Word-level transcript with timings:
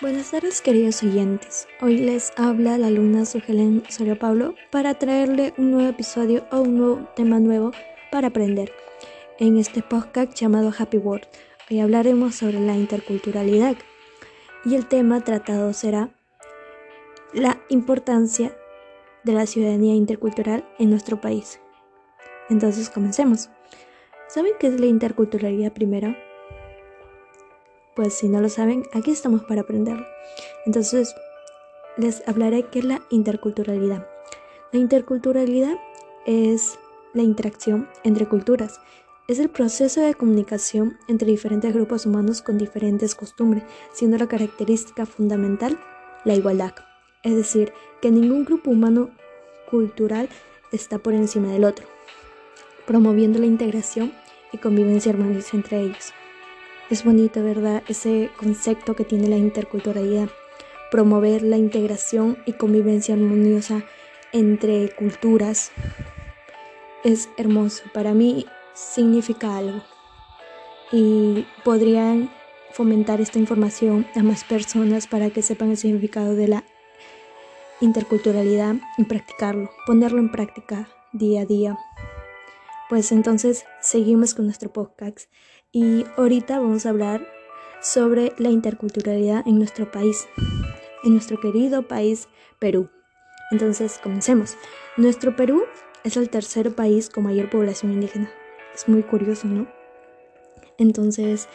Buenas 0.00 0.32
tardes 0.32 0.60
queridos 0.60 1.04
oyentes. 1.04 1.68
Hoy 1.80 1.98
les 1.98 2.32
habla 2.36 2.76
la 2.78 2.88
alumna 2.88 3.24
Sujelen 3.24 3.84
Soria 3.88 4.18
Pablo 4.18 4.56
para 4.72 4.94
traerle 4.94 5.54
un 5.56 5.70
nuevo 5.70 5.88
episodio 5.88 6.44
o 6.50 6.62
un 6.62 6.76
nuevo 6.78 7.08
tema 7.14 7.38
nuevo 7.38 7.70
para 8.10 8.28
aprender. 8.28 8.72
En 9.38 9.56
este 9.56 9.82
podcast 9.82 10.34
llamado 10.34 10.72
Happy 10.76 10.98
World, 10.98 11.28
hoy 11.70 11.78
hablaremos 11.78 12.34
sobre 12.34 12.58
la 12.58 12.74
interculturalidad 12.74 13.76
y 14.64 14.74
el 14.74 14.88
tema 14.88 15.20
tratado 15.20 15.72
será 15.72 16.10
la 17.32 17.60
importancia 17.68 18.52
de 19.22 19.32
la 19.32 19.46
ciudadanía 19.46 19.94
intercultural 19.94 20.68
en 20.80 20.90
nuestro 20.90 21.20
país. 21.20 21.60
Entonces 22.50 22.90
comencemos. 22.90 23.48
¿Saben 24.26 24.54
qué 24.58 24.66
es 24.66 24.80
la 24.80 24.86
interculturalidad 24.86 25.72
primero? 25.72 26.16
Pues 27.94 28.14
si 28.14 28.28
no 28.28 28.40
lo 28.40 28.48
saben, 28.48 28.84
aquí 28.92 29.10
estamos 29.10 29.44
para 29.44 29.62
aprenderlo. 29.62 30.06
Entonces, 30.66 31.14
les 31.96 32.26
hablaré 32.26 32.64
qué 32.64 32.80
es 32.80 32.84
la 32.84 33.02
interculturalidad. 33.10 34.06
La 34.72 34.80
interculturalidad 34.80 35.76
es 36.26 36.78
la 37.12 37.22
interacción 37.22 37.88
entre 38.02 38.26
culturas. 38.26 38.80
Es 39.28 39.38
el 39.38 39.48
proceso 39.48 40.00
de 40.00 40.14
comunicación 40.14 40.98
entre 41.08 41.30
diferentes 41.30 41.72
grupos 41.72 42.04
humanos 42.04 42.42
con 42.42 42.58
diferentes 42.58 43.14
costumbres, 43.14 43.62
siendo 43.92 44.18
la 44.18 44.26
característica 44.26 45.06
fundamental 45.06 45.78
la 46.24 46.34
igualdad. 46.34 46.74
Es 47.22 47.36
decir, 47.36 47.72
que 48.02 48.10
ningún 48.10 48.44
grupo 48.44 48.70
humano 48.70 49.10
cultural 49.70 50.28
está 50.72 50.98
por 50.98 51.14
encima 51.14 51.52
del 51.52 51.64
otro, 51.64 51.86
promoviendo 52.86 53.38
la 53.38 53.46
integración 53.46 54.12
y 54.52 54.58
convivencia 54.58 55.12
armoniosa 55.12 55.56
entre 55.56 55.80
ellos. 55.80 56.12
Es 56.90 57.02
bonito, 57.02 57.42
¿verdad? 57.42 57.82
Ese 57.88 58.30
concepto 58.36 58.94
que 58.94 59.04
tiene 59.04 59.28
la 59.28 59.38
interculturalidad. 59.38 60.28
Promover 60.90 61.42
la 61.42 61.56
integración 61.56 62.36
y 62.44 62.52
convivencia 62.52 63.14
armoniosa 63.14 63.84
entre 64.32 64.94
culturas. 64.94 65.72
Es 67.02 67.30
hermoso. 67.38 67.84
Para 67.94 68.12
mí 68.12 68.44
significa 68.74 69.56
algo. 69.56 69.82
Y 70.92 71.46
podrían 71.64 72.30
fomentar 72.72 73.20
esta 73.20 73.38
información 73.38 74.06
a 74.14 74.22
más 74.22 74.44
personas 74.44 75.06
para 75.06 75.30
que 75.30 75.40
sepan 75.40 75.70
el 75.70 75.78
significado 75.78 76.34
de 76.34 76.48
la 76.48 76.64
interculturalidad 77.80 78.76
y 78.98 79.04
practicarlo, 79.04 79.70
ponerlo 79.86 80.18
en 80.18 80.30
práctica 80.30 80.88
día 81.12 81.42
a 81.42 81.46
día. 81.46 81.78
Pues 82.90 83.10
entonces 83.10 83.64
seguimos 83.80 84.34
con 84.34 84.44
nuestro 84.44 84.70
podcast 84.72 85.30
y 85.74 86.06
ahorita 86.16 86.60
vamos 86.60 86.86
a 86.86 86.90
hablar 86.90 87.26
sobre 87.82 88.32
la 88.38 88.48
interculturalidad 88.48 89.46
en 89.46 89.58
nuestro 89.58 89.90
país, 89.90 90.26
en 91.02 91.12
nuestro 91.12 91.38
querido 91.40 91.82
país 91.82 92.28
Perú. 92.60 92.88
Entonces, 93.50 93.98
comencemos. 94.00 94.56
Nuestro 94.96 95.34
Perú 95.34 95.64
es 96.04 96.16
el 96.16 96.30
tercer 96.30 96.74
país 96.74 97.10
con 97.10 97.24
mayor 97.24 97.50
población 97.50 97.92
indígena. 97.92 98.30
Es 98.72 98.88
muy 98.88 99.02
curioso, 99.02 99.48
¿no? 99.48 99.66
Entonces, 100.78 101.48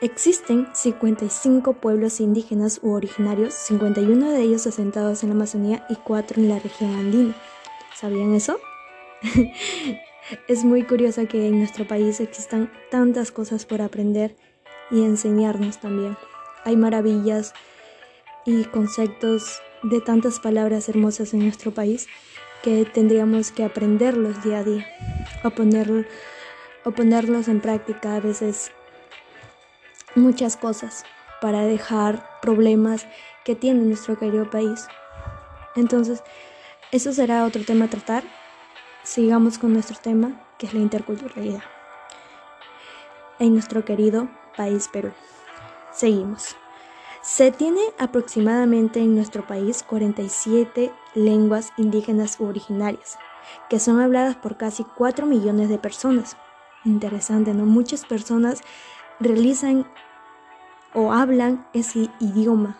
existen 0.00 0.68
55 0.72 1.74
pueblos 1.74 2.20
indígenas 2.20 2.78
u 2.80 2.92
originarios, 2.92 3.54
51 3.54 4.30
de 4.30 4.40
ellos 4.40 4.68
asentados 4.68 5.24
en 5.24 5.30
la 5.30 5.34
Amazonía 5.34 5.84
y 5.90 5.96
4 5.96 6.40
en 6.40 6.48
la 6.48 6.60
región 6.60 6.94
andina. 6.94 7.34
¿Sabían 7.96 8.34
eso? 8.34 8.56
Es 10.48 10.64
muy 10.64 10.84
curioso 10.84 11.26
que 11.28 11.48
en 11.48 11.58
nuestro 11.58 11.86
país 11.86 12.18
existan 12.18 12.72
tantas 12.90 13.30
cosas 13.30 13.66
por 13.66 13.82
aprender 13.82 14.34
y 14.90 15.02
enseñarnos 15.02 15.80
también. 15.80 16.16
Hay 16.64 16.76
maravillas 16.76 17.52
y 18.46 18.64
conceptos 18.64 19.60
de 19.82 20.00
tantas 20.00 20.40
palabras 20.40 20.88
hermosas 20.88 21.34
en 21.34 21.40
nuestro 21.40 21.72
país 21.72 22.06
que 22.62 22.86
tendríamos 22.86 23.52
que 23.52 23.64
aprenderlos 23.64 24.42
día 24.42 24.60
a 24.60 24.64
día 24.64 24.86
o, 25.42 25.48
o 25.48 26.90
ponerlos 26.92 27.48
en 27.48 27.60
práctica 27.60 28.16
a 28.16 28.20
veces 28.20 28.72
muchas 30.14 30.56
cosas 30.56 31.04
para 31.42 31.66
dejar 31.66 32.40
problemas 32.40 33.06
que 33.44 33.54
tiene 33.54 33.84
nuestro 33.84 34.18
querido 34.18 34.48
país. 34.48 34.86
Entonces, 35.76 36.22
eso 36.92 37.12
será 37.12 37.44
otro 37.44 37.62
tema 37.64 37.86
a 37.86 37.90
tratar 37.90 38.24
sigamos 39.04 39.58
con 39.58 39.72
nuestro 39.72 39.96
tema, 40.02 40.40
que 40.58 40.66
es 40.66 40.74
la 40.74 40.80
interculturalidad. 40.80 41.62
En 43.38 43.52
nuestro 43.52 43.84
querido 43.84 44.28
país 44.56 44.88
Perú. 44.88 45.12
Seguimos. 45.92 46.56
Se 47.22 47.52
tiene 47.52 47.80
aproximadamente 47.98 49.00
en 49.00 49.14
nuestro 49.14 49.46
país 49.46 49.82
47 49.82 50.92
lenguas 51.14 51.72
indígenas 51.76 52.40
originarias, 52.40 53.18
que 53.70 53.78
son 53.78 54.00
habladas 54.00 54.36
por 54.36 54.56
casi 54.56 54.84
4 54.96 55.26
millones 55.26 55.68
de 55.68 55.78
personas. 55.78 56.36
Interesante, 56.84 57.54
¿no? 57.54 57.64
Muchas 57.64 58.04
personas 58.04 58.60
realizan 59.20 59.86
o 60.92 61.12
hablan 61.12 61.66
ese 61.72 62.10
idioma 62.20 62.76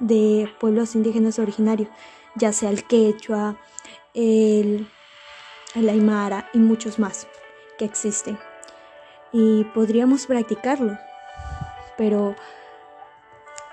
de 0.00 0.50
pueblos 0.60 0.94
indígenas 0.94 1.38
originarios, 1.38 1.88
ya 2.34 2.52
sea 2.52 2.70
el 2.70 2.84
quechua, 2.84 3.56
el 4.14 4.88
el 5.74 5.88
aymara 5.88 6.48
y 6.52 6.58
muchos 6.58 6.98
más 6.98 7.26
que 7.78 7.84
existen. 7.84 8.38
Y 9.32 9.64
podríamos 9.74 10.26
practicarlo, 10.26 10.98
pero 11.96 12.34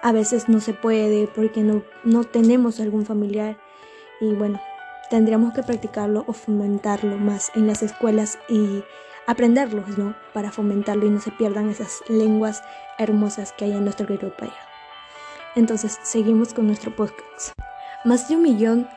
a 0.01 0.11
veces 0.11 0.50
no 0.50 0.59
se 0.59 0.73
puede 0.73 1.28
porque 1.28 1.61
no, 1.61 1.83
no 2.03 2.23
tenemos 2.23 2.79
algún 2.79 3.06
familiar 3.06 3.57
y 4.19 4.33
bueno, 4.33 4.61
tendríamos 5.09 5.53
que 5.53 5.63
practicarlo 5.63 6.25
o 6.28 6.33
fomentarlo 6.33 7.17
más 7.17 7.51
en 7.56 7.67
las 7.67 7.83
escuelas 7.83 8.38
y 8.50 8.83
aprenderlo, 9.27 9.83
¿no? 9.97 10.16
Para 10.33 10.51
fomentarlo 10.51 11.06
y 11.06 11.09
no 11.09 11.19
se 11.19 11.31
pierdan 11.31 11.69
esas 11.69 12.03
lenguas 12.07 12.63
hermosas 12.97 13.53
que 13.53 13.66
hay 13.66 13.72
en 13.72 13.83
nuestro 13.83 14.07
querido 14.07 14.35
país. 14.35 14.53
Entonces, 15.56 15.97
seguimos 16.03 16.53
con 16.53 16.67
nuestro 16.67 16.95
podcast. 16.95 17.53
Más 18.03 18.27
de 18.27 18.35
un 18.35 18.44
millón 18.44 18.89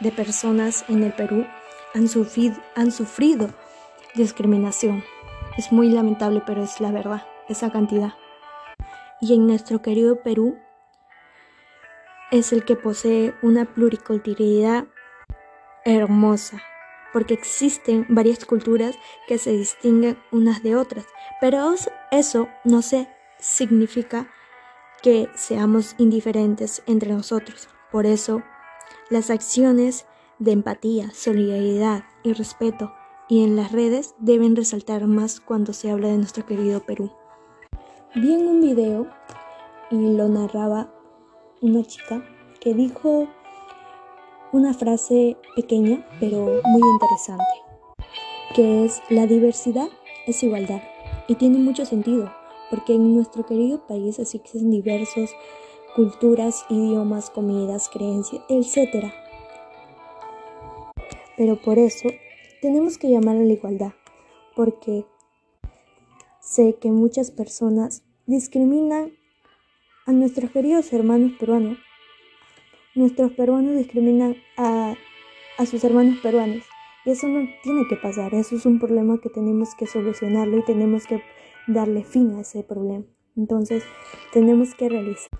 de 0.00 0.10
personas 0.10 0.84
en 0.88 1.02
el 1.02 1.12
Perú 1.12 1.46
han 1.94 2.08
sufrido, 2.08 2.56
han 2.74 2.92
sufrido 2.92 3.48
discriminación. 4.14 5.04
Es 5.56 5.72
muy 5.72 5.90
lamentable, 5.90 6.42
pero 6.46 6.62
es 6.62 6.80
la 6.80 6.92
verdad, 6.92 7.26
esa 7.48 7.70
cantidad. 7.70 8.14
Y 9.20 9.34
en 9.34 9.46
nuestro 9.46 9.82
querido 9.82 10.22
Perú 10.22 10.58
es 12.30 12.52
el 12.52 12.64
que 12.64 12.76
posee 12.76 13.34
una 13.42 13.64
pluriculturalidad 13.64 14.86
hermosa, 15.84 16.62
porque 17.12 17.34
existen 17.34 18.06
varias 18.08 18.44
culturas 18.44 18.96
que 19.26 19.38
se 19.38 19.52
distinguen 19.52 20.18
unas 20.30 20.62
de 20.62 20.76
otras, 20.76 21.06
pero 21.40 21.74
eso 22.10 22.48
no 22.64 22.82
se 22.82 23.08
significa 23.38 24.28
que 25.02 25.28
seamos 25.34 25.94
indiferentes 25.98 26.82
entre 26.86 27.12
nosotros. 27.12 27.68
Por 27.90 28.04
eso, 28.04 28.42
las 29.10 29.30
acciones 29.30 30.04
de 30.38 30.52
empatía, 30.52 31.10
solidaridad 31.12 32.04
y 32.22 32.32
respeto, 32.32 32.92
y 33.28 33.44
en 33.44 33.56
las 33.56 33.72
redes 33.72 34.14
deben 34.18 34.56
resaltar 34.56 35.06
más 35.06 35.40
cuando 35.40 35.72
se 35.72 35.90
habla 35.90 36.08
de 36.08 36.18
nuestro 36.18 36.46
querido 36.46 36.80
Perú. 36.80 37.12
Vi 38.14 38.34
en 38.34 38.46
un 38.46 38.60
video 38.60 39.06
y 39.90 40.16
lo 40.16 40.28
narraba 40.28 40.92
una 41.60 41.84
chica 41.84 42.24
que 42.60 42.74
dijo 42.74 43.28
una 44.52 44.72
frase 44.72 45.36
pequeña 45.56 46.06
pero 46.20 46.60
muy 46.64 46.82
interesante, 46.92 47.44
que 48.54 48.84
es 48.84 49.02
la 49.10 49.26
diversidad 49.26 49.88
es 50.26 50.42
igualdad 50.42 50.80
y 51.26 51.34
tiene 51.34 51.58
mucho 51.58 51.84
sentido 51.84 52.32
porque 52.70 52.94
en 52.94 53.14
nuestro 53.14 53.44
querido 53.46 53.86
país 53.86 54.18
existen 54.18 54.70
diversas 54.70 55.30
culturas, 55.94 56.64
idiomas, 56.68 57.30
comidas, 57.30 57.88
creencias, 57.88 58.42
etc. 58.48 59.12
Pero 61.38 61.56
por 61.62 61.78
eso 61.78 62.08
tenemos 62.60 62.98
que 62.98 63.08
llamar 63.08 63.36
a 63.36 63.44
la 63.44 63.52
igualdad, 63.52 63.92
porque 64.56 65.06
sé 66.40 66.76
que 66.80 66.90
muchas 66.90 67.30
personas 67.30 68.02
discriminan 68.26 69.12
a 70.04 70.12
nuestros 70.12 70.50
queridos 70.50 70.92
hermanos 70.92 71.32
peruanos. 71.38 71.78
Nuestros 72.96 73.32
peruanos 73.32 73.76
discriminan 73.76 74.36
a, 74.56 74.96
a 75.58 75.66
sus 75.66 75.84
hermanos 75.84 76.18
peruanos. 76.20 76.64
Y 77.04 77.10
eso 77.10 77.28
no 77.28 77.48
tiene 77.62 77.86
que 77.88 77.94
pasar, 77.94 78.34
eso 78.34 78.56
es 78.56 78.66
un 78.66 78.80
problema 78.80 79.20
que 79.20 79.30
tenemos 79.30 79.76
que 79.76 79.86
solucionarlo 79.86 80.58
y 80.58 80.64
tenemos 80.64 81.06
que 81.06 81.22
darle 81.68 82.02
fin 82.02 82.34
a 82.34 82.40
ese 82.40 82.64
problema. 82.64 83.04
Entonces, 83.36 83.84
tenemos 84.32 84.74
que 84.74 84.88
realizar 84.88 85.30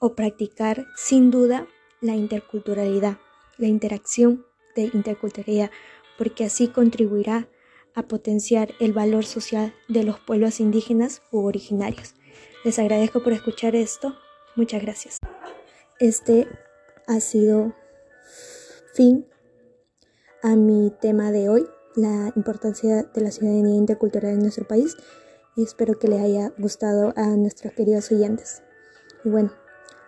o 0.00 0.14
practicar 0.14 0.86
sin 0.96 1.30
duda 1.30 1.66
la 2.02 2.14
interculturalidad, 2.14 3.16
la 3.56 3.68
interacción 3.68 4.44
de 4.76 4.90
interculturalidad, 4.94 5.70
porque 6.16 6.44
así 6.44 6.68
contribuirá 6.68 7.48
a 7.94 8.02
potenciar 8.06 8.74
el 8.78 8.92
valor 8.92 9.24
social 9.24 9.74
de 9.88 10.04
los 10.04 10.20
pueblos 10.20 10.60
indígenas 10.60 11.22
u 11.32 11.44
originarios. 11.44 12.14
Les 12.64 12.78
agradezco 12.78 13.22
por 13.22 13.32
escuchar 13.32 13.74
esto. 13.74 14.14
Muchas 14.54 14.82
gracias. 14.82 15.18
este 15.98 16.46
ha 17.06 17.20
sido 17.20 17.74
fin 18.94 19.26
a 20.42 20.56
mi 20.56 20.92
tema 21.00 21.32
de 21.32 21.48
hoy, 21.48 21.66
la 21.94 22.32
importancia 22.36 23.02
de 23.02 23.20
la 23.20 23.30
ciudadanía 23.30 23.76
intercultural 23.76 24.32
en 24.32 24.40
nuestro 24.40 24.66
país 24.66 24.96
y 25.56 25.62
espero 25.62 25.98
que 25.98 26.08
le 26.08 26.20
haya 26.20 26.52
gustado 26.58 27.14
a 27.16 27.28
nuestros 27.28 27.72
queridos 27.72 28.12
oyentes. 28.12 28.62
Y 29.24 29.30
bueno, 29.30 29.52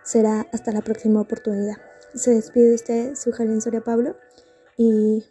será 0.03 0.47
hasta 0.53 0.71
la 0.71 0.81
próxima 0.81 1.21
oportunidad. 1.21 1.77
Se 2.13 2.31
despide 2.31 2.75
usted 2.75 3.15
su 3.15 3.31
Jalen 3.31 3.61
Soria 3.61 3.81
Pablo 3.81 4.15
y 4.79 5.25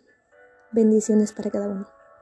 bendiciones 0.72 1.32
para 1.32 1.50
cada 1.50 1.68
uno. 1.68 1.88